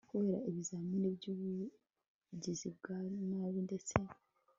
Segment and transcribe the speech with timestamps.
[0.09, 3.93] kubera ibizamini byubugizi bwa nabi ndetse